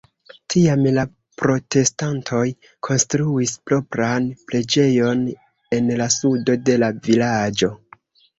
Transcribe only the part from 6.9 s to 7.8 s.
vilaĝo.